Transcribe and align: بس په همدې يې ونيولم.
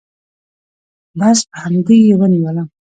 بس 1.19 1.39
په 1.49 1.55
همدې 1.63 1.95
يې 2.07 2.13
ونيولم. 2.19 2.67